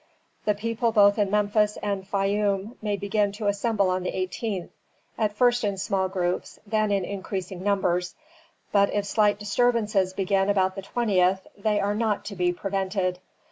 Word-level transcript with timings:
"The 0.45 0.55
people 0.55 0.91
both 0.91 1.19
in 1.19 1.29
Memphis 1.29 1.77
and 1.83 2.03
Fayum 2.09 2.75
may 2.81 2.95
begin 2.97 3.31
to 3.33 3.45
assemble 3.45 3.91
on 3.91 4.01
the 4.01 4.11
18th, 4.11 4.69
at 5.15 5.33
first 5.37 5.63
in 5.63 5.77
small 5.77 6.09
groups, 6.09 6.57
then 6.65 6.91
in 6.91 7.05
increasing 7.05 7.61
numbers. 7.61 8.15
But 8.71 8.91
if 8.91 9.05
slight 9.05 9.37
disturbances 9.37 10.13
begin 10.13 10.49
about 10.49 10.73
the 10.75 10.81
20th, 10.81 11.41
they 11.55 11.79
are 11.79 11.93
not 11.93 12.25
to 12.25 12.35
be 12.35 12.51
prevented. 12.51 13.19